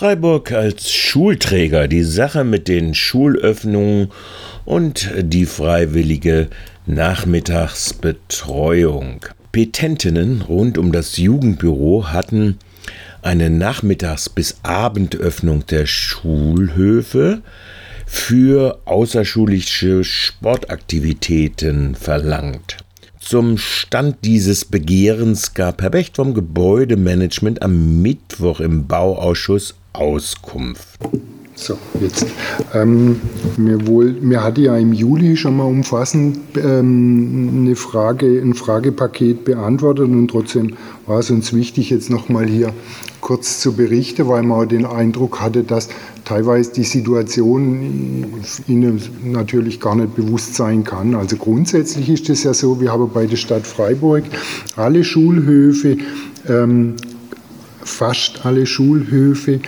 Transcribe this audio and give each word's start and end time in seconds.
Freiburg 0.00 0.50
als 0.52 0.90
Schulträger, 0.90 1.86
die 1.86 2.04
Sache 2.04 2.42
mit 2.42 2.68
den 2.68 2.94
Schulöffnungen 2.94 4.10
und 4.64 5.10
die 5.20 5.44
freiwillige 5.44 6.48
Nachmittagsbetreuung. 6.86 9.26
Petentinnen 9.52 10.40
rund 10.40 10.78
um 10.78 10.90
das 10.90 11.18
Jugendbüro 11.18 12.06
hatten 12.06 12.56
eine 13.20 13.50
Nachmittags- 13.50 14.30
bis 14.30 14.60
Abendöffnung 14.62 15.66
der 15.66 15.84
Schulhöfe 15.84 17.42
für 18.06 18.80
außerschulische 18.86 20.02
Sportaktivitäten 20.02 21.94
verlangt. 21.94 22.78
Zum 23.20 23.58
Stand 23.58 24.24
dieses 24.24 24.64
Begehrens 24.64 25.52
gab 25.52 25.82
Herr 25.82 25.90
Becht 25.90 26.16
vom 26.16 26.32
Gebäudemanagement 26.32 27.60
am 27.60 28.00
Mittwoch 28.00 28.60
im 28.60 28.86
Bauausschuss 28.86 29.74
Auskunft. 29.92 30.98
So, 31.54 31.76
jetzt. 32.00 32.26
Ähm, 32.72 33.20
mir, 33.58 33.86
wohl, 33.86 34.12
mir 34.12 34.42
hatte 34.42 34.62
ja 34.62 34.76
im 34.78 34.94
Juli 34.94 35.36
schon 35.36 35.58
mal 35.58 35.64
umfassend 35.64 36.38
ähm, 36.56 37.50
eine 37.54 37.76
Frage, 37.76 38.40
ein 38.40 38.54
Fragepaket 38.54 39.44
beantwortet 39.44 40.06
und 40.06 40.28
trotzdem 40.28 40.76
war 41.06 41.18
es 41.18 41.30
uns 41.30 41.52
wichtig, 41.52 41.90
jetzt 41.90 42.08
nochmal 42.08 42.46
hier 42.46 42.72
kurz 43.20 43.60
zu 43.60 43.74
berichten, 43.74 44.26
weil 44.26 44.42
man 44.42 44.70
den 44.70 44.86
Eindruck 44.86 45.42
hatte, 45.42 45.62
dass 45.62 45.90
teilweise 46.24 46.72
die 46.72 46.84
Situation 46.84 48.32
Ihnen 48.66 49.02
natürlich 49.22 49.80
gar 49.80 49.96
nicht 49.96 50.16
bewusst 50.16 50.54
sein 50.54 50.82
kann. 50.82 51.14
Also 51.14 51.36
grundsätzlich 51.36 52.08
ist 52.08 52.30
es 52.30 52.42
ja 52.44 52.54
so, 52.54 52.80
wir 52.80 52.90
haben 52.90 53.10
bei 53.12 53.26
der 53.26 53.36
Stadt 53.36 53.66
Freiburg 53.66 54.24
alle 54.76 55.04
Schulhöfe, 55.04 55.98
ähm, 56.48 56.94
fast 57.82 58.44
alle 58.44 58.66
Schulhöfe, 58.66 59.60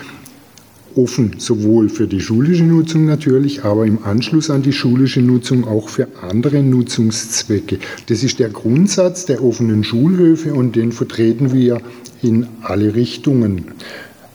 offen, 0.96 1.36
sowohl 1.38 1.88
für 1.88 2.06
die 2.06 2.20
schulische 2.20 2.64
Nutzung 2.64 3.06
natürlich, 3.06 3.64
aber 3.64 3.86
im 3.86 4.04
Anschluss 4.04 4.50
an 4.50 4.62
die 4.62 4.72
schulische 4.72 5.20
Nutzung 5.20 5.66
auch 5.66 5.88
für 5.88 6.08
andere 6.20 6.62
Nutzungszwecke. 6.62 7.78
Das 8.06 8.22
ist 8.22 8.38
der 8.38 8.50
Grundsatz 8.50 9.26
der 9.26 9.42
offenen 9.42 9.84
Schulhöfe 9.84 10.54
und 10.54 10.76
den 10.76 10.92
vertreten 10.92 11.52
wir 11.52 11.80
in 12.22 12.46
alle 12.62 12.94
Richtungen. 12.94 13.66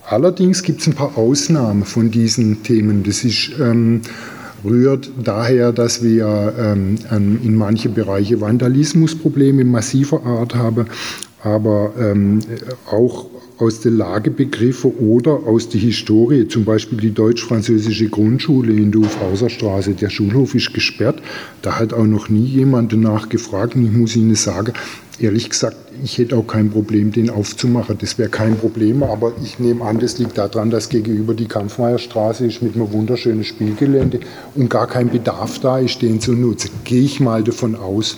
Allerdings 0.06 0.64
gibt 0.64 0.82
es 0.82 0.88
ein 0.88 0.94
paar 0.94 1.18
Ausnahmen 1.18 1.84
von 1.84 2.12
diesen 2.12 2.64
Themen. 2.64 3.04
Das 3.04 3.24
ist, 3.24 3.52
ähm, 3.60 4.02
rührt 4.64 5.12
daher, 5.22 5.72
dass 5.72 6.02
wir 6.02 6.54
ähm, 6.58 6.96
in 7.44 7.56
manche 7.56 7.90
Bereiche 7.90 8.40
Vandalismusprobleme 8.40 9.66
massiver 9.66 10.26
Art 10.26 10.56
haben, 10.56 10.88
aber 11.44 11.94
ähm, 12.00 12.40
auch 12.90 13.28
aus 13.58 13.80
den 13.82 13.98
Lagebegriffen 13.98 14.92
oder 14.92 15.32
aus 15.48 15.70
der 15.70 15.82
Historie, 15.82 16.48
zum 16.48 16.66
Beispiel 16.66 17.00
die 17.00 17.14
deutsch-französische 17.14 18.10
Grundschule 18.10 18.74
in 18.74 18.92
der 18.92 19.02
Ufhauser 19.02 19.50
Straße. 19.50 19.94
Der 19.94 20.10
Schulhof 20.10 20.54
ist 20.56 20.74
gesperrt. 20.74 21.22
Da 21.62 21.80
hat 21.80 21.94
auch 21.94 22.06
noch 22.06 22.30
nie 22.30 22.46
jemand 22.46 22.94
danach 22.94 23.30
gefragt. 23.30 23.76
Und 23.76 23.86
ich 23.86 23.92
muss 23.92 24.16
Ihnen 24.16 24.36
sagen, 24.36 24.74
ehrlich 25.20 25.50
gesagt, 25.50 25.78
ich 26.04 26.18
hätte 26.18 26.38
auch 26.38 26.46
kein 26.46 26.70
Problem, 26.70 27.12
den 27.12 27.30
aufzumachen. 27.30 27.98
Das 28.00 28.18
wäre 28.18 28.30
kein 28.30 28.58
Problem, 28.58 29.04
aber 29.04 29.34
ich 29.44 29.60
nehme 29.60 29.84
an, 29.84 30.00
das 30.00 30.20
liegt 30.20 30.38
daran, 30.38 30.70
dass 30.70 30.90
gegenüber 30.90 31.34
die 31.34 31.48
Kampfmeierstraße 31.48 32.46
ist 32.46 32.62
mit 32.62 32.76
einem 32.76 32.92
wunderschönen 32.92 33.44
Spielgelände 33.44 34.20
und 34.56 34.70
gar 34.70 34.88
kein 34.88 35.10
Bedarf 35.10 35.60
da 35.60 35.80
ist, 35.80 36.02
den 36.02 36.20
zu 36.20 36.34
nutzen. 36.34 36.70
Gehe 36.84 37.02
ich 37.02 37.20
mal 37.20 37.44
davon 37.44 37.76
aus. 37.76 38.16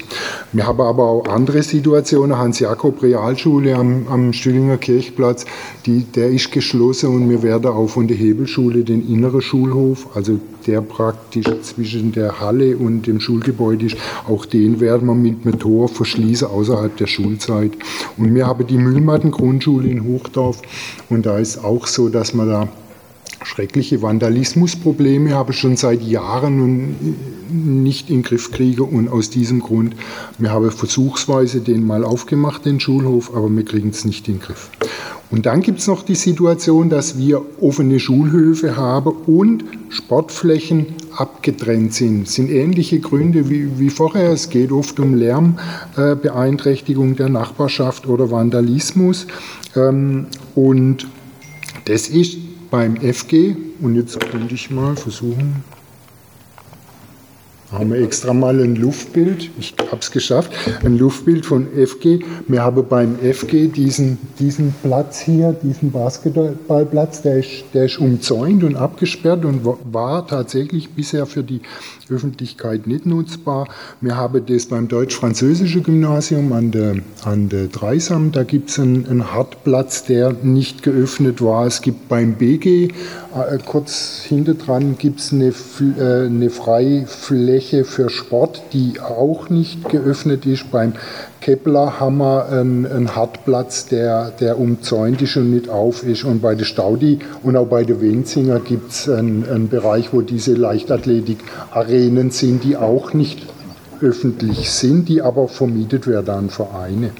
Wir 0.52 0.68
haben 0.68 0.82
aber 0.82 1.08
auch 1.08 1.28
andere 1.28 1.64
Situationen. 1.64 2.38
Hans-Jakob-Realschule 2.38 3.76
am, 3.76 4.08
am 4.10 4.34
Stüllinger 4.34 4.78
Kirchplatz, 4.78 5.46
die, 5.86 6.04
der 6.04 6.30
ist 6.30 6.52
geschlossen 6.52 7.10
und 7.10 7.30
wir 7.30 7.44
werden 7.44 7.68
auch 7.68 7.88
von 7.88 8.08
der 8.08 8.18
Hebelschule 8.18 8.84
den 8.84 9.08
inneren 9.08 9.42
Schulhof, 9.42 10.08
also 10.16 10.40
der 10.68 10.82
praktisch 10.82 11.46
zwischen 11.64 12.12
der 12.12 12.40
Halle 12.40 12.78
und 12.78 13.08
dem 13.08 13.20
Schulgebäude 13.20 13.88
ist, 13.88 13.98
auch 14.28 14.46
den 14.46 14.80
werden 14.80 15.08
wir 15.08 15.16
mit 15.16 15.46
einem 15.46 15.58
Tor 15.58 15.88
verschließen 15.88 16.48
außerhalb 16.48 16.89
der 16.98 17.08
Schulzeit. 17.08 17.72
Und 18.18 18.34
wir 18.36 18.48
haben 18.48 18.66
die 18.66 18.78
Mühlmatten-Grundschule 18.78 19.88
in 19.88 20.04
Hochdorf 20.04 20.62
und 21.10 21.26
da 21.26 21.38
ist 21.38 21.64
auch 21.64 21.88
so, 21.88 22.10
dass 22.10 22.34
man 22.34 22.48
da 22.48 22.68
schreckliche 23.44 24.02
Vandalismusprobleme 24.02 25.34
habe 25.34 25.54
schon 25.54 25.78
seit 25.78 26.02
Jahren 26.02 26.62
und 26.62 27.86
nicht 27.86 28.10
in 28.10 28.18
den 28.18 28.24
Griff 28.24 28.52
kriege 28.52 28.84
und 28.84 29.10
aus 29.10 29.30
diesem 29.30 29.62
Grund, 29.62 29.96
wir 30.38 30.52
haben 30.52 30.70
versuchsweise 30.72 31.62
den 31.62 31.86
mal 31.86 32.04
aufgemacht, 32.04 32.66
den 32.66 32.80
Schulhof, 32.80 33.36
aber 33.36 33.50
wir 33.50 33.66
kriegen 33.66 33.90
es 33.90 34.06
nicht 34.06 34.28
in 34.28 34.36
den 34.36 34.42
Griff. 34.42 34.70
Und 35.32 35.46
dann 35.46 35.62
gibt 35.62 35.80
es 35.80 35.88
noch 35.88 36.02
die 36.02 36.16
Situation, 36.16 36.90
dass 36.90 37.18
wir 37.18 37.42
offene 37.62 38.00
Schulhöfe 38.00 38.76
haben 38.76 39.12
und 39.28 39.64
Sportflächen 39.90 40.88
abgetrennt 41.16 41.94
sind. 41.94 42.26
Das 42.26 42.34
sind 42.34 42.50
ähnliche 42.50 43.00
Gründe 43.00 43.48
wie, 43.50 43.78
wie 43.78 43.92
vorher. 43.92 44.32
Es 44.32 44.50
geht 44.50 44.72
oft 44.72 45.00
um 45.00 45.14
Lärmbeeinträchtigung 45.14 47.16
der 47.16 47.30
Nachbarschaft 47.30 48.08
oder 48.08 48.32
Vandalismus. 48.32 49.28
Ähm, 49.76 50.26
und 50.56 51.08
das 51.86 52.08
ist 52.08 52.38
beim 52.72 52.98
FG, 52.98 53.56
und 53.82 53.96
jetzt 53.96 54.20
könnte 54.20 54.56
ich 54.56 54.72
mal 54.72 54.96
versuchen, 54.96 55.64
haben 57.72 57.94
wir 57.94 58.02
extra 58.02 58.34
mal 58.34 58.60
ein 58.60 58.76
Luftbild, 58.76 59.52
ich 59.60 59.76
habe 59.92 60.02
es 60.02 60.10
geschafft, 60.10 60.52
ein 60.84 60.98
Luftbild 60.98 61.46
von 61.46 61.68
FG. 61.68 62.20
Wir 62.48 62.64
haben 62.64 62.84
beim 62.88 63.18
FG 63.20 63.68
diesen, 63.68 64.18
diesen 64.40 64.74
Platz 64.82 65.20
hier, 65.20 65.54
diesen 65.54 65.92
Basketballplatz, 65.92 67.22
der 67.22 67.40
ist, 67.40 67.66
der 67.74 67.86
ist 67.86 68.00
umzäunt 68.00 68.64
und 68.64 68.76
abgesperrt 68.76 69.46
und 69.46 69.62
war 69.92 70.26
tatsächlich 70.26 70.90
bisher 70.90 71.28
für 71.28 71.44
die 71.44 71.62
Öffentlichkeit 72.10 72.88
nicht 72.88 73.06
nutzbar. 73.06 73.68
Wir 74.02 74.18
haben 74.18 74.44
das 74.48 74.66
beim 74.66 74.88
deutsch-französischen 74.88 75.84
Gymnasium 75.84 76.52
an 76.54 76.72
der, 76.72 76.96
an 77.24 77.50
der 77.50 77.68
Dreisam, 77.68 78.32
da 78.32 78.44
gibt 78.44 78.72
es 78.72 78.80
einen, 78.80 79.06
einen 79.06 79.32
Hartplatz, 79.32 80.06
der 80.06 80.34
nicht 80.42 80.82
geöffnet 80.82 81.40
war. 81.42 81.68
Es 81.68 81.82
gibt 81.82 82.10
beim 82.10 82.34
BG, 82.34 82.86
äh, 82.86 83.58
kurz 83.64 84.24
hinter 84.28 84.56
dran, 84.56 84.98
gibt 84.98 85.20
es 85.20 85.32
eine, 85.32 85.50
äh, 86.00 86.26
eine 86.26 86.50
Freifläche 86.50 87.59
für 87.60 88.10
Sport, 88.10 88.62
die 88.74 89.00
auch 89.00 89.50
nicht 89.50 89.90
geöffnet 89.90 90.46
ist. 90.46 90.72
Beim 90.72 90.94
Kepler 91.42 92.00
haben 92.00 92.18
wir 92.18 92.48
einen, 92.48 92.86
einen 92.86 93.16
Hartplatz, 93.16 93.86
der, 93.86 94.32
der 94.32 94.60
umzäunt 94.60 95.22
ist 95.22 95.38
und 95.38 95.52
nicht 95.52 95.70
auf 95.70 96.04
ist. 96.04 96.24
Und 96.24 96.42
bei 96.42 96.56
der 96.56 96.66
Staudi 96.66 97.20
und 97.44 97.56
auch 97.56 97.68
bei 97.68 97.84
der 97.84 98.02
Wenzinger 98.02 98.60
gibt 98.60 98.92
es 98.92 99.10
einen, 99.10 99.48
einen 99.50 99.70
Bereich, 99.70 100.14
wo 100.14 100.22
diese 100.22 100.54
Leichtathletik-Arenen 100.54 102.32
sind, 102.32 102.64
die 102.64 102.78
auch 102.78 103.14
nicht 103.14 103.46
öffentlich 104.02 104.72
sind, 104.72 105.10
die 105.10 105.22
aber 105.22 105.48
vermietet 105.48 106.08
werden 106.08 106.30
an 106.30 106.50
Vereine. 106.50 107.12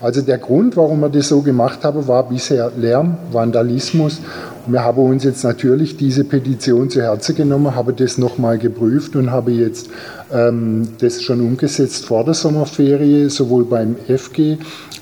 Also 0.00 0.22
der 0.22 0.38
Grund, 0.38 0.76
warum 0.76 1.00
wir 1.00 1.08
das 1.08 1.28
so 1.28 1.42
gemacht 1.42 1.84
haben, 1.84 2.06
war 2.06 2.28
bisher 2.28 2.72
Lärm, 2.76 3.16
Vandalismus. 3.32 4.20
Wir 4.66 4.84
haben 4.84 5.02
uns 5.02 5.24
jetzt 5.24 5.44
natürlich 5.44 5.96
diese 5.96 6.24
Petition 6.24 6.90
zu 6.90 7.00
Herzen 7.00 7.34
genommen, 7.34 7.74
haben 7.74 7.96
das 7.96 8.18
nochmal 8.18 8.58
geprüft 8.58 9.16
und 9.16 9.30
habe 9.30 9.52
jetzt 9.52 9.88
ähm, 10.32 10.88
das 10.98 11.22
schon 11.22 11.40
umgesetzt 11.40 12.04
vor 12.04 12.24
der 12.24 12.34
Sommerferie, 12.34 13.28
sowohl 13.30 13.64
beim 13.64 13.96
FG 14.06 14.58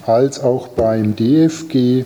als 0.06 0.40
auch 0.40 0.68
beim 0.68 1.16
DFG 1.16 2.04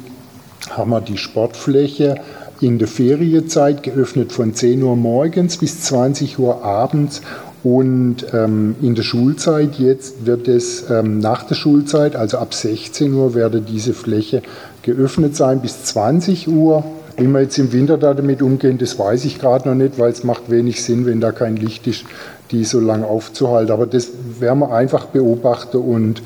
haben 0.71 0.91
wir 0.91 1.01
die 1.01 1.19
Sportfläche 1.19 2.17
in 2.61 2.79
der 2.79 2.89
Ferienzeit 2.89 3.83
geöffnet 3.83 4.33
von 4.33 4.55
10 4.55 4.83
Uhr 4.83 4.97
morgens 4.97 5.57
bis 5.57 5.83
20 5.83 6.39
Uhr 6.39 6.63
abends 6.63 7.23
und 7.63 8.27
ähm, 8.33 8.77
in 8.81 8.95
der 8.95 9.03
Schulzeit 9.03 9.75
jetzt 9.79 10.25
wird 10.25 10.49
es 10.49 10.89
ähm, 10.91 11.19
nach 11.19 11.43
der 11.43 11.55
Schulzeit, 11.55 12.17
also 12.17 12.39
ab 12.39 12.55
16 12.55 13.13
Uhr, 13.13 13.35
werde 13.35 13.61
diese 13.61 13.93
Fläche 13.93 14.43
geöffnet 14.83 15.37
sein 15.37 15.61
bis 15.61 15.85
20 15.85 16.49
Uhr. 16.49 16.85
Wie 17.19 17.27
wir 17.27 17.43
jetzt 17.43 17.59
im 17.59 17.73
Winter 17.73 17.99
da 17.99 18.15
damit 18.15 18.41
umgehen, 18.41 18.79
das 18.79 18.99
weiß 18.99 19.27
ich 19.27 19.39
gerade 19.39 19.69
noch 19.69 19.75
nicht, 19.75 19.99
weil 19.99 20.11
es 20.11 20.25
macht 20.25 20.51
wenig 20.51 20.83
Sinn, 20.83 21.05
wenn 21.05 21.21
da 21.21 21.33
kein 21.33 21.57
Licht 21.57 21.87
ist, 21.87 22.05
die 22.51 22.65
so 22.65 22.81
lange 22.81 23.07
aufzuhalten. 23.07 23.73
Aber 23.73 23.87
das 23.87 24.09
werden 24.39 24.61
wir 24.61 24.73
einfach 24.73 25.07
beobachten 25.07 25.79
und 25.79 26.23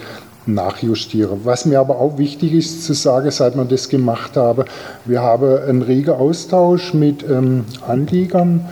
nachjustieren. 0.46 1.40
Was 1.44 1.64
mir 1.64 1.80
aber 1.80 1.98
auch 1.98 2.18
wichtig 2.18 2.52
ist 2.52 2.84
zu 2.84 2.92
sagen, 2.92 3.30
seit 3.32 3.56
wir 3.56 3.64
das 3.64 3.88
gemacht 3.88 4.36
haben, 4.36 4.64
wir 5.04 5.20
haben 5.20 5.58
einen 5.66 5.82
regen 5.82 6.14
Austausch 6.14 6.94
mit 6.94 7.24
ähm, 7.28 7.64
Anliegern, 7.86 8.66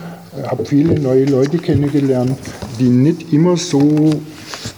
habe 0.47 0.65
viele 0.65 0.99
neue 0.99 1.25
Leute 1.25 1.57
kennengelernt, 1.57 2.37
die 2.79 2.89
nicht 2.89 3.31
immer 3.33 3.57
so 3.57 4.11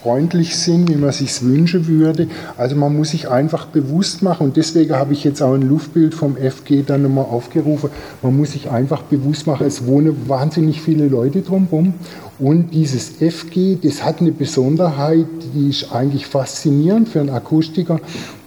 freundlich 0.01 0.55
sind, 0.55 0.89
wie 0.89 0.95
man 0.95 1.11
sich 1.11 1.41
wünschen 1.41 1.87
würde. 1.87 2.27
Also 2.57 2.75
man 2.75 2.95
muss 2.95 3.09
sich 3.09 3.29
einfach 3.29 3.65
bewusst 3.67 4.21
machen 4.21 4.47
und 4.47 4.57
deswegen 4.57 4.93
habe 4.93 5.13
ich 5.13 5.23
jetzt 5.23 5.41
auch 5.41 5.53
ein 5.53 5.67
Luftbild 5.67 6.13
vom 6.13 6.37
FG 6.37 6.83
dann 6.85 7.03
nochmal 7.03 7.25
aufgerufen. 7.25 7.89
Man 8.21 8.37
muss 8.37 8.51
sich 8.51 8.69
einfach 8.69 9.01
bewusst 9.03 9.47
machen, 9.47 9.65
es 9.65 9.85
wohnen 9.85 10.15
wahnsinnig 10.27 10.81
viele 10.81 11.07
Leute 11.07 11.41
drumherum 11.41 11.95
und 12.37 12.73
dieses 12.73 13.13
FG, 13.19 13.77
das 13.81 14.03
hat 14.03 14.21
eine 14.21 14.31
Besonderheit, 14.31 15.25
die 15.53 15.69
ist 15.69 15.91
eigentlich 15.91 16.27
faszinierend 16.27 17.09
für 17.09 17.21
einen 17.21 17.29
Akustiker. 17.29 17.99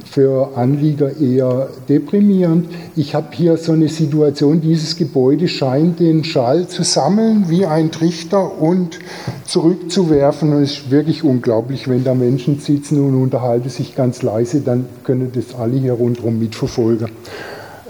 Für 0.09 0.57
Anlieger 0.57 1.17
eher 1.19 1.69
deprimierend. 1.89 2.69
Ich 2.97 3.15
habe 3.15 3.29
hier 3.33 3.57
so 3.57 3.73
eine 3.73 3.89
Situation, 3.89 4.61
dieses 4.61 4.97
Gebäude 4.97 5.49
scheint 5.49 6.01
den 6.01 6.25
Schall 6.25 6.67
zu 6.69 6.83
sammeln 6.83 7.47
wie 7.49 7.67
ein 7.67 7.91
Trichter 7.91 8.61
und 8.61 8.99
zurückzuwerfen. 9.45 10.53
Und 10.53 10.63
es 10.63 10.73
ist 10.73 10.91
wirklich 10.91 11.25
unglaublich, 11.25 11.89
wenn 11.89 12.05
da 12.05 12.15
Menschen 12.15 12.59
sitzen 12.59 13.01
und 13.01 13.21
unterhalten 13.21 13.69
sich 13.69 13.95
ganz 13.95 14.23
leise, 14.23 14.61
dann 14.61 14.87
können 15.05 15.31
das 15.33 15.55
alle 15.55 15.77
hier 15.77 15.93
rundherum 15.93 16.39
mitverfolgen. 16.39 17.09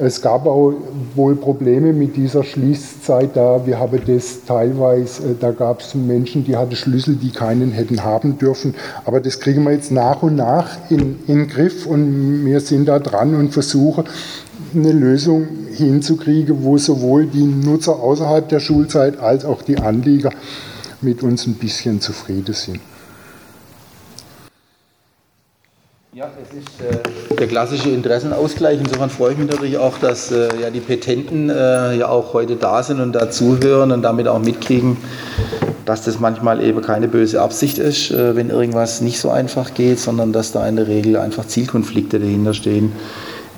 Es 0.01 0.23
gab 0.23 0.47
auch 0.47 0.75
wohl 1.17 1.35
Probleme 1.35 1.93
mit 1.93 2.17
dieser 2.17 2.45
Schließzeit 2.45 3.31
da. 3.35 3.67
Wir 3.67 3.81
haben 3.81 4.01
das 4.07 4.45
teilweise, 4.47 5.31
äh, 5.31 5.35
da 5.39 5.51
gab 5.51 5.81
es 5.81 5.95
Menschen, 5.97 6.45
die 6.45 6.57
hatten 6.57 6.77
Schlüssel, 6.77 7.17
die 7.17 7.31
keinen 7.31 7.73
hätten 7.73 8.05
haben 8.05 8.39
dürfen. 8.39 8.75
Aber 9.05 9.21
das 9.21 9.41
kriegen 9.41 9.65
wir 9.65 9.73
jetzt 9.73 9.91
nach 9.91 10.23
und 10.23 10.37
nach 10.37 10.79
in, 10.89 11.19
in 11.27 11.49
Griff 11.49 11.85
und 11.87 12.45
wir 12.45 12.61
sind 12.61 12.87
da 12.87 13.01
dran 13.01 13.35
und 13.35 13.53
versuchen 13.53 14.05
eine 14.73 14.93
Lösung 14.93 15.49
hinzukriegen, 15.73 16.63
wo 16.63 16.79
sowohl 16.79 17.27
die 17.27 17.45
Nutzer 17.45 17.99
außerhalb 17.99 18.49
der 18.49 18.61
Schulzeit 18.61 19.19
als 19.19 19.45
auch 19.45 19.63
die 19.63 19.79
Anlieger 19.79 20.31
mit 21.01 21.25
uns 21.25 21.47
ein 21.47 21.55
bisschen 21.55 22.01
zufrieden 22.01 22.55
sind. 22.55 22.81
Ja, 26.19 26.27
es 26.43 26.53
ist 26.53 26.81
äh, 26.81 27.37
der 27.37 27.47
klassische 27.47 27.91
Interessenausgleich. 27.91 28.81
Insofern 28.81 29.09
freue 29.09 29.35
ich 29.35 29.39
mich 29.39 29.49
natürlich 29.49 29.79
auch, 29.79 29.99
dass 29.99 30.33
äh, 30.33 30.49
ja, 30.61 30.69
die 30.69 30.81
Petenten 30.81 31.49
äh, 31.49 31.95
ja 31.95 32.09
auch 32.09 32.35
heute 32.35 32.57
da 32.57 32.83
sind 32.83 33.01
und 33.01 33.13
da 33.13 33.31
zuhören 33.31 33.93
und 33.93 34.03
damit 34.03 34.27
auch 34.27 34.41
mitkriegen, 34.41 34.97
dass 35.85 36.03
das 36.03 36.19
manchmal 36.19 36.61
eben 36.61 36.83
keine 36.83 37.07
böse 37.07 37.41
Absicht 37.41 37.79
ist, 37.79 38.11
äh, 38.11 38.35
wenn 38.35 38.51
irgendwas 38.51 39.01
nicht 39.01 39.21
so 39.21 39.31
einfach 39.31 39.75
geht, 39.75 40.01
sondern 40.01 40.33
dass 40.33 40.51
da 40.51 40.67
in 40.67 40.75
der 40.75 40.89
Regel 40.89 41.19
einfach 41.19 41.47
Zielkonflikte 41.47 42.19
dahinter 42.19 42.53
stehen, 42.53 42.95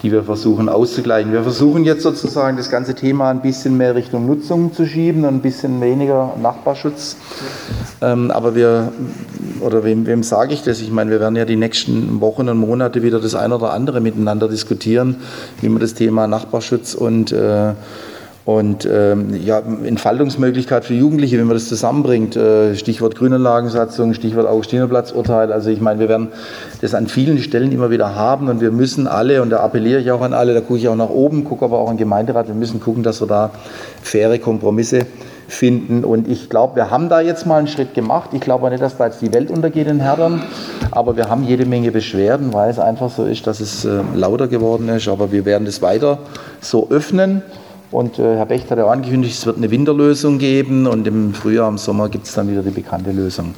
die 0.03 0.13
wir 0.13 0.23
versuchen 0.23 0.69
auszugleichen. 0.69 1.33
Wir 1.33 1.43
versuchen 1.43 1.85
jetzt 1.85 2.03
sozusagen 2.03 2.59
das 2.59 2.71
ganze 2.71 2.95
Thema 2.95 3.31
ein 3.31 3.41
bisschen 3.41 3.79
mehr 3.79 3.95
Richtung 3.95 4.27
Nutzung 4.27 4.75
zu 4.75 4.85
schieben 4.85 5.25
und 5.25 5.37
ein 5.37 5.41
bisschen 5.41 5.81
weniger 5.81 6.35
Nachbarschutz. 6.43 7.17
Ähm, 8.03 8.31
aber 8.31 8.55
wir, 8.55 8.93
oder 9.61 9.85
wem, 9.85 10.07
wem 10.07 10.23
sage 10.23 10.55
ich 10.55 10.63
das? 10.63 10.81
Ich 10.81 10.91
meine, 10.91 11.11
wir 11.11 11.21
werden 11.21 11.37
ja 11.37 11.45
die 11.45 11.57
nächsten 11.57 12.21
Wochen 12.21 12.49
und 12.49 12.59
Monate 12.59 13.03
wieder 13.03 13.21
das 13.21 13.35
eine 13.35 13.57
oder 13.57 13.73
andere 13.73 14.01
miteinander 14.01 14.49
diskutieren, 14.49 15.17
wie 15.61 15.69
man 15.69 15.81
das 15.81 15.95
Thema 15.95 16.27
Nachbarschutz 16.27 16.95
und 16.95 17.33
äh, 17.33 17.73
und 18.47 18.89
ähm, 18.91 19.35
ja, 19.45 19.63
Entfaltungsmöglichkeit 19.85 20.85
für 20.85 20.95
Jugendliche, 20.95 21.39
wenn 21.39 21.47
man 21.47 21.55
das 21.55 21.69
zusammenbringt. 21.69 22.37
Äh, 22.37 22.75
Stichwort 22.75 23.15
Grünanlagensatzung, 23.15 24.15
Stichwort 24.15 24.47
Augustinerplatzurteil. 24.47 25.53
Also 25.53 25.71
ich 25.71 25.81
meine, 25.81 26.01
wir 26.01 26.09
werden 26.09 26.29
das 26.81 26.95
an 26.95 27.07
vielen 27.07 27.39
Stellen 27.39 27.71
immer 27.71 27.91
wieder 27.91 28.15
haben 28.15 28.49
und 28.49 28.61
wir 28.61 28.73
müssen 28.73 29.07
alle, 29.07 29.43
und 29.43 29.51
da 29.51 29.61
appelliere 29.61 30.01
ich 30.01 30.11
auch 30.11 30.23
an 30.23 30.33
alle, 30.33 30.55
da 30.55 30.61
gucke 30.61 30.79
ich 30.79 30.89
auch 30.89 30.97
nach 30.97 31.11
oben, 31.11 31.45
gucke 31.45 31.65
aber 31.65 31.79
auch 31.79 31.91
an 31.91 31.97
den 31.97 32.05
Gemeinderat, 32.05 32.49
wir 32.49 32.55
müssen 32.55 32.81
gucken, 32.81 33.03
dass 33.03 33.21
wir 33.21 33.29
da 33.29 33.51
faire 34.03 34.39
Kompromisse 34.39 35.07
finden. 35.51 36.05
Und 36.05 36.29
ich 36.29 36.49
glaube, 36.49 36.77
wir 36.77 36.91
haben 36.91 37.09
da 37.09 37.21
jetzt 37.21 37.47
mal 37.47 37.59
einen 37.59 37.67
Schritt 37.67 37.95
gemacht. 37.95 38.31
Ich 38.33 38.41
glaube 38.41 38.71
nicht, 38.71 38.83
dass 38.83 38.97
da 38.97 39.07
jetzt 39.07 39.21
die 39.21 39.33
Welt 39.33 39.51
untergeht 39.51 39.89
in 39.89 40.01
Herdern, 40.01 40.43
aber 40.91 41.17
wir 41.17 41.29
haben 41.29 41.45
jede 41.45 41.67
Menge 41.67 41.91
Beschwerden, 41.91 42.53
weil 42.53 42.71
es 42.71 42.79
einfach 42.79 43.11
so 43.11 43.25
ist, 43.25 43.47
dass 43.47 43.61
es 43.61 43.85
äh, 43.85 44.01
lauter 44.15 44.49
geworden 44.49 44.89
ist. 44.89 45.09
Aber 45.09 45.33
wir 45.33 45.45
werden 45.45 45.65
das 45.65 45.83
weiter 45.83 46.19
so 46.61 46.89
öffnen. 46.91 47.43
Und 47.91 48.19
äh, 48.21 48.37
Herr 48.37 48.47
Becht 48.47 48.71
hat 48.71 48.79
ja 48.79 48.87
angekündigt, 48.87 49.37
es 49.37 49.47
wird 49.47 49.57
eine 49.57 49.71
Winterlösung 49.71 50.39
geben 50.39 50.87
und 50.87 51.07
im 51.09 51.35
Frühjahr, 51.35 51.69
im 51.69 51.79
Sommer 51.79 52.09
gibt 52.09 52.27
es 52.27 52.35
dann 52.35 52.49
wieder 52.49 52.63
die 52.63 52.71
bekannte 52.71 53.11
Lösung. 53.11 53.55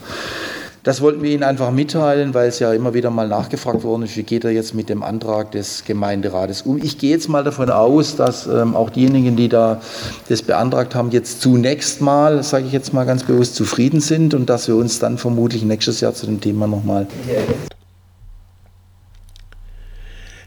Das 0.82 1.00
wollten 1.00 1.23
wir 1.23 1.31
Ihnen 1.31 1.44
einfach 1.44 1.70
mitteilen, 1.70 2.34
weil 2.34 2.49
es 2.49 2.58
ja 2.58 2.73
immer 2.73 2.93
wieder 2.93 3.11
mal 3.11 3.29
nachgefragt 3.29 3.84
worden 3.84 4.02
ist, 4.02 4.17
wie 4.17 4.25
geht 4.25 4.43
er 4.43 4.50
jetzt 4.50 4.75
mit 4.75 4.88
dem 4.88 5.05
Antrag 5.05 5.52
des 5.52 5.84
Gemeinderates 5.84 6.62
um. 6.62 6.82
Ich 6.82 6.99
gehe 6.99 7.11
jetzt 7.11 7.29
mal 7.29 7.44
davon 7.44 7.70
aus, 7.70 8.17
dass 8.17 8.49
ähm, 8.49 8.75
auch 8.75 8.90
diejenigen, 8.90 9.37
die 9.37 9.49
da 9.49 9.81
das 10.29 10.43
beantragt 10.43 10.96
haben, 10.96 11.12
jetzt 11.12 11.40
zunächst 11.40 12.00
mal, 12.00 12.43
sage 12.43 12.67
ich 12.67 12.73
jetzt 12.73 12.93
mal 12.93 13.05
ganz 13.05 13.23
bewusst, 13.23 13.55
zufrieden 13.55 14.00
sind 14.00 14.34
und 14.34 14.50
dass 14.50 14.67
wir 14.67 14.75
uns 14.75 14.99
dann 14.99 15.19
vermutlich 15.19 15.62
nächstes 15.62 16.00
Jahr 16.00 16.14
zu 16.14 16.26
dem 16.26 16.40
Thema 16.40 16.67
nochmal 16.67 17.06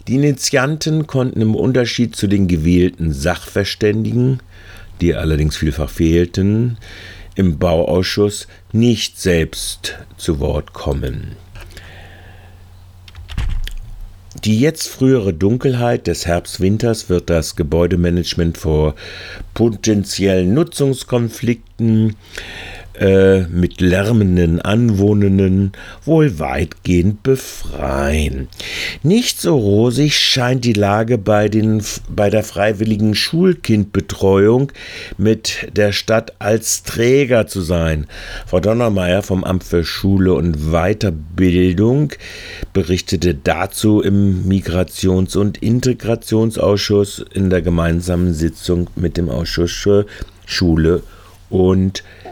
die 0.08 0.16
Initianten 0.16 1.08
konnten 1.08 1.42
im 1.42 1.56
Unterschied 1.56 2.16
zu 2.16 2.28
den 2.28 2.48
gewählten 2.48 3.12
Sachverständigen, 3.12 4.40
die 5.02 5.16
allerdings 5.16 5.58
vielfach 5.58 5.90
fehlten, 5.90 6.78
im 7.36 7.60
Bauausschuss 7.60 8.48
nicht 8.72 9.20
selbst 9.20 9.98
zu 10.18 10.40
Wort 10.40 10.74
kommen. 10.74 11.36
Die 14.44 14.60
jetzt 14.60 14.88
frühere 14.88 15.34
Dunkelheit 15.34 16.08
des 16.08 16.26
Herbst-Winters 16.26 17.10
wird 17.10 17.30
das 17.30 17.56
Gebäudemanagement 17.56 18.58
vor 18.58 18.96
potenziellen 19.54 20.54
Nutzungskonflikten 20.54 22.16
äh, 23.00 23.42
mit 23.48 23.82
lärmenden 23.82 24.62
Anwohnenden 24.62 25.74
wohl 26.04 26.40
weitgehend 26.40 27.24
befreien. 27.24 28.48
Nicht 29.04 29.42
so 29.42 29.58
rosig 29.58 30.18
scheint 30.18 30.66
die 30.66 30.74
Lage 30.74 31.18
bei, 31.18 31.50
den, 31.50 31.84
bei 32.10 32.30
der 32.30 32.44
freiwilligen 32.44 33.16
Schulkindbetreuung 33.16 34.72
mit 35.18 35.68
der 35.76 35.92
Stadt 35.92 36.34
als 36.40 36.84
Träger 36.84 37.48
zu 37.48 37.62
sein. 37.62 38.08
Frau 38.46 38.60
Donnermeier 38.60 39.24
vom 39.24 39.44
Amt 39.44 39.64
für 39.64 39.84
Schule 39.84 40.34
und 40.34 40.72
Weiterbildung 40.72 42.14
berichtete 42.74 43.36
dazu 43.36 44.02
im 44.02 44.48
Migrations- 44.48 45.38
und 45.38 45.62
Integrationsausschuss 45.62 47.26
in 47.34 47.50
der 47.50 47.62
gemeinsamen 47.62 48.34
Sitzung 48.34 48.90
mit 48.96 49.18
dem 49.18 49.30
Ausschuss 49.30 49.72
für 49.72 50.06
Schule 50.46 51.04
und 51.50 52.00
Weiterbildung. 52.00 52.25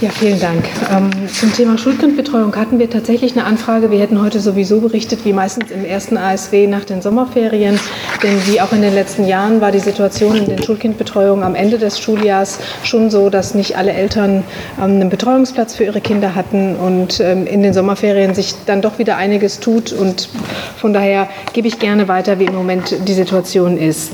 Ja, 0.00 0.10
vielen 0.10 0.38
Dank. 0.38 0.64
Ähm, 0.90 1.10
zum 1.28 1.52
Thema 1.54 1.78
Schulkindbetreuung 1.78 2.54
hatten 2.54 2.78
wir 2.78 2.88
tatsächlich 2.90 3.32
eine 3.32 3.44
Anfrage. 3.44 3.90
Wir 3.90 3.98
hätten 3.98 4.20
heute 4.20 4.40
sowieso 4.40 4.80
berichtet, 4.80 5.24
wie 5.24 5.32
meistens 5.32 5.70
im 5.70 5.86
ersten 5.86 6.18
ASW 6.18 6.66
nach 6.66 6.84
den 6.84 7.00
Sommerferien. 7.00 7.78
Denn 8.22 8.46
wie 8.46 8.60
auch 8.60 8.72
in 8.72 8.82
den 8.82 8.94
letzten 8.94 9.26
Jahren 9.26 9.60
war 9.60 9.72
die 9.72 9.78
Situation 9.78 10.36
in 10.36 10.46
den 10.46 10.62
Schulkindbetreuungen 10.62 11.42
am 11.42 11.54
Ende 11.54 11.78
des 11.78 11.98
Schuljahres 11.98 12.58
schon 12.84 13.10
so, 13.10 13.30
dass 13.30 13.54
nicht 13.54 13.76
alle 13.76 13.92
Eltern 13.92 14.44
ähm, 14.78 14.84
einen 14.84 15.08
Betreuungsplatz 15.08 15.74
für 15.74 15.84
ihre 15.84 16.00
Kinder 16.00 16.34
hatten 16.34 16.76
und 16.76 17.20
ähm, 17.20 17.46
in 17.46 17.62
den 17.62 17.72
Sommerferien 17.72 18.34
sich 18.34 18.54
dann 18.66 18.82
doch 18.82 18.98
wieder 18.98 19.16
einiges 19.16 19.60
tut. 19.60 19.92
Und 19.92 20.28
von 20.76 20.92
daher 20.92 21.28
gebe 21.54 21.68
ich 21.68 21.78
gerne 21.78 22.06
weiter, 22.06 22.38
wie 22.38 22.44
im 22.44 22.54
Moment 22.54 22.96
die 23.08 23.14
Situation 23.14 23.78
ist. 23.78 24.12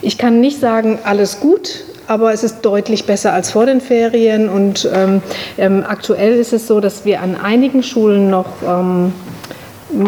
Ich 0.00 0.16
kann 0.16 0.40
nicht 0.40 0.58
sagen, 0.60 0.98
alles 1.04 1.40
gut 1.40 1.84
aber 2.08 2.32
es 2.32 2.42
ist 2.42 2.62
deutlich 2.62 3.06
besser 3.06 3.32
als 3.32 3.52
vor 3.52 3.66
den 3.66 3.80
Ferien. 3.80 4.48
Und 4.48 4.88
ähm, 4.92 5.22
ähm, 5.56 5.84
aktuell 5.86 6.34
ist 6.34 6.52
es 6.52 6.66
so, 6.66 6.80
dass 6.80 7.04
wir 7.04 7.22
an 7.22 7.36
einigen 7.36 7.82
Schulen 7.82 8.30
noch 8.30 8.46
ähm, 8.66 9.12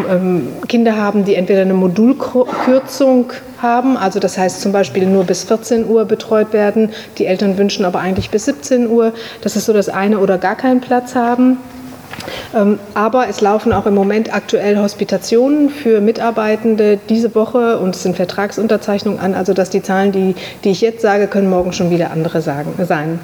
ähm 0.09 0.47
Kinder 0.67 0.97
haben, 0.97 1.23
die 1.25 1.35
entweder 1.35 1.61
eine 1.61 1.73
Modulkürzung 1.73 3.31
haben, 3.61 3.97
also 3.97 4.19
das 4.19 4.37
heißt 4.37 4.61
zum 4.61 4.71
Beispiel 4.71 5.05
nur 5.05 5.23
bis 5.23 5.43
14 5.43 5.87
Uhr 5.87 6.05
betreut 6.05 6.51
werden, 6.53 6.89
die 7.17 7.27
Eltern 7.27 7.57
wünschen 7.57 7.85
aber 7.85 7.99
eigentlich 7.99 8.31
bis 8.31 8.45
17 8.45 8.89
Uhr. 8.89 9.13
Das 9.41 9.55
ist 9.55 9.65
so 9.65 9.73
das 9.73 9.89
eine 9.89 10.19
oder 10.19 10.37
gar 10.37 10.55
keinen 10.55 10.81
Platz 10.81 11.15
haben. 11.15 11.57
Ähm, 12.55 12.79
aber 12.93 13.27
es 13.27 13.41
laufen 13.41 13.73
auch 13.73 13.85
im 13.85 13.95
Moment 13.95 14.33
aktuell 14.33 14.77
Hospitationen 14.77 15.69
für 15.69 16.01
Mitarbeitende 16.01 16.99
diese 17.09 17.33
Woche 17.35 17.79
und 17.79 17.95
es 17.95 18.03
sind 18.03 18.15
Vertragsunterzeichnungen 18.15 19.19
an, 19.19 19.33
also 19.33 19.53
dass 19.53 19.69
die 19.69 19.81
Zahlen, 19.81 20.11
die, 20.11 20.35
die 20.63 20.71
ich 20.71 20.81
jetzt 20.81 21.01
sage, 21.01 21.27
können 21.27 21.49
morgen 21.49 21.73
schon 21.73 21.89
wieder 21.89 22.11
andere 22.11 22.41
sagen, 22.41 22.73
sein. 22.85 23.19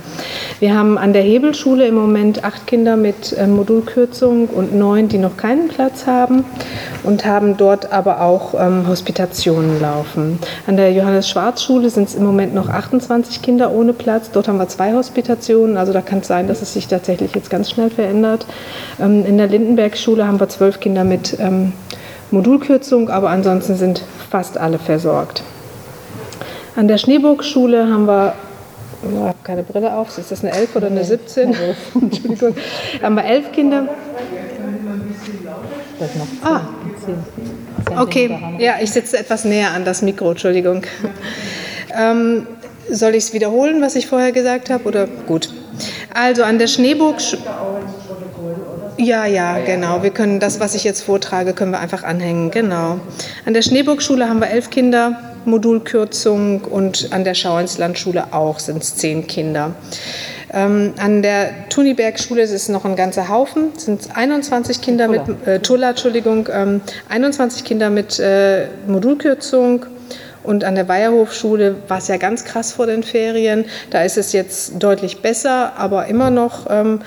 Wir 0.60 0.74
haben 0.74 0.98
an 0.98 1.14
der 1.14 1.22
Hebelschule 1.22 1.88
im 1.88 1.96
Moment 1.96 2.44
acht 2.44 2.68
Kinder 2.68 2.96
mit 2.96 3.36
ähm, 3.38 3.56
Modulkürzung 3.56 4.48
und 4.48 4.76
neun, 4.76 5.08
die 5.08 5.18
noch 5.18 5.38
keinen 5.38 5.68
Platz 5.68 6.08
haben 6.08 6.46
und 7.04 7.26
haben 7.26 7.58
dort 7.58 7.92
aber 7.92 8.22
auch 8.22 8.54
ähm, 8.60 8.88
Hospitationen 8.88 9.80
laufen. 9.82 10.40
An 10.66 10.78
der 10.78 10.92
Johannes-Schwarz-Schule 10.94 11.90
sind 11.90 12.10
es 12.10 12.16
im 12.16 12.24
Moment 12.24 12.54
noch 12.54 12.70
28 12.70 13.42
Kinder 13.42 13.72
ohne 13.72 13.94
Platz. 13.94 14.32
Dort 14.32 14.48
haben 14.48 14.58
wir 14.58 14.68
zwei 14.68 14.94
Hospitationen, 14.94 15.78
also 15.78 15.94
da 15.94 16.02
kann 16.02 16.20
es 16.20 16.28
sein, 16.28 16.48
dass 16.48 16.62
es 16.62 16.74
sich 16.74 16.88
tatsächlich 16.88 17.36
jetzt 17.36 17.50
ganz 17.50 17.70
schnell 17.70 17.90
verändert. 17.90 18.46
Ähm, 19.00 19.26
in 19.26 19.38
der 19.38 19.48
Lindenberg-Schule 19.48 20.28
haben 20.28 20.40
wir 20.40 20.50
zwölf 20.50 20.80
Kinder 20.80 21.04
mit 21.04 21.38
ähm, 21.40 21.74
Modulkürzung, 22.32 23.10
aber 23.10 23.30
ansonsten 23.30 23.76
sind 23.76 24.04
fast 24.30 24.58
alle 24.58 24.80
versorgt. 24.80 25.44
An 26.76 26.88
der 26.88 26.98
Schneeburg-Schule 26.98 27.88
haben 27.88 28.08
wir 28.08 28.34
ich 29.04 29.20
habe 29.20 29.36
keine 29.44 29.64
Brille 29.64 29.94
auf. 29.94 30.18
Ist 30.18 30.32
das 30.32 30.44
eine 30.44 30.54
11 30.54 30.76
oder 30.76 30.88
eine 30.88 31.04
17? 31.04 31.56
Entschuldigung. 32.02 32.56
Haben 33.02 33.16
wir 33.16 33.26
elf 33.26 33.52
Kinder? 33.52 33.88
Ah, 36.44 36.62
okay. 38.00 38.38
Ja, 38.60 38.76
ich 38.82 38.92
sitze 38.92 39.18
etwas 39.18 39.46
näher 39.46 39.72
an 39.72 39.86
das 39.86 40.02
Mikro, 40.02 40.32
Entschuldigung. 40.32 40.84
Ähm, 41.96 42.48
soll 42.90 43.16
ich 43.16 43.26
es 43.26 43.34
wiederholen, 43.34 43.82
was 43.82 43.96
ich 43.96 44.08
vorher 44.08 44.32
gesagt 44.32 44.70
habe? 44.70 44.84
Oder 44.86 45.08
gut. 45.08 45.50
Also 46.14 46.44
an 46.44 46.60
der 46.60 46.68
Schneeburg. 46.68 47.18
Ja, 48.98 49.26
ja, 49.26 49.60
genau. 49.60 50.02
Wir 50.02 50.10
können 50.10 50.40
das, 50.40 50.60
was 50.60 50.74
ich 50.74 50.84
jetzt 50.84 51.02
vortrage, 51.04 51.54
können 51.54 51.72
wir 51.72 51.80
einfach 51.80 52.04
anhängen. 52.04 52.50
Genau. 52.50 53.00
An 53.46 53.54
der 53.54 53.62
Schneeburg-Schule 53.62 54.28
haben 54.28 54.40
wir 54.40 54.50
elf 54.50 54.72
Kinder, 54.72 55.20
Modulkürzung 55.46 56.62
und 56.62 57.10
an 57.12 57.24
der 57.24 57.36
Schauinslandschule 57.36 58.34
auch 58.34 58.58
sind 58.60 58.82
es 58.82 58.96
zehn 58.96 59.28
Kinder. 59.28 59.76
Ähm, 60.52 60.94
an 60.98 61.22
der 61.22 61.70
Tuniberg-Schule 61.70 62.42
ist 62.42 62.52
es 62.52 62.70
noch 62.70 62.86
ein 62.86 62.96
ganzer 62.96 63.30
Haufen, 63.30 63.70
es 63.76 63.86
sind 63.86 64.16
21 64.16 64.82
Kinder 64.82 65.08
Tulla. 65.08 65.24
mit, 65.26 65.48
äh, 65.48 65.60
Tulla, 65.60 65.90
Entschuldigung, 65.90 66.50
ähm, 66.52 66.82
21 67.10 67.64
Kinder 67.66 67.90
mit 67.90 68.18
äh, 68.20 68.68
Modulkürzung. 68.88 69.86
Und 70.44 70.64
an 70.64 70.76
der 70.76 70.88
Weierhofschule 70.88 71.76
war 71.90 71.98
es 71.98 72.08
ja 72.08 72.16
ganz 72.16 72.46
krass 72.46 72.72
vor 72.72 72.86
den 72.86 73.04
Ferien. 73.04 73.66
Da 73.90 74.04
ist 74.04 74.18
es 74.18 74.32
jetzt 74.32 74.82
deutlich 74.82 75.22
besser, 75.22 75.74
aber 75.76 76.06
immer 76.06 76.30
noch 76.30 76.68
ähm, 76.70 77.02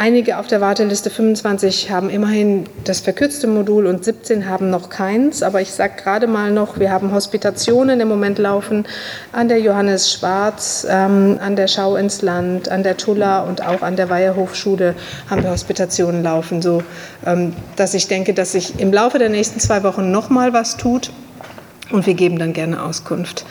Einige 0.00 0.38
auf 0.38 0.46
der 0.46 0.62
Warteliste 0.62 1.10
25 1.10 1.90
haben 1.90 2.08
immerhin 2.08 2.64
das 2.84 3.00
verkürzte 3.00 3.46
Modul 3.46 3.86
und 3.86 4.02
17 4.02 4.48
haben 4.48 4.70
noch 4.70 4.88
keins. 4.88 5.42
Aber 5.42 5.60
ich 5.60 5.72
sage 5.72 6.02
gerade 6.02 6.26
mal 6.26 6.52
noch, 6.52 6.78
wir 6.78 6.90
haben 6.90 7.12
Hospitationen 7.12 8.00
im 8.00 8.08
Moment 8.08 8.38
laufen 8.38 8.86
an 9.32 9.48
der 9.48 9.60
Johannes 9.60 10.10
Schwarz, 10.10 10.86
ähm, 10.88 11.38
an 11.42 11.54
der 11.54 11.68
Schau 11.68 11.96
ins 11.96 12.22
Land, 12.22 12.70
an 12.70 12.82
der 12.82 12.96
Tulla 12.96 13.42
und 13.42 13.62
auch 13.62 13.82
an 13.82 13.96
der 13.96 14.08
Weiherhofschule 14.08 14.94
haben 15.28 15.42
wir 15.42 15.50
Hospitationen 15.50 16.22
laufen. 16.22 16.62
So, 16.62 16.82
ähm, 17.26 17.54
dass 17.76 17.92
ich 17.92 18.08
denke, 18.08 18.32
dass 18.32 18.52
sich 18.52 18.80
im 18.80 18.94
Laufe 18.94 19.18
der 19.18 19.28
nächsten 19.28 19.60
zwei 19.60 19.82
Wochen 19.82 20.10
noch 20.10 20.30
mal 20.30 20.54
was 20.54 20.78
tut 20.78 21.10
und 21.92 22.06
wir 22.06 22.14
geben 22.14 22.38
dann 22.38 22.54
gerne 22.54 22.82
Auskunft. 22.82 23.44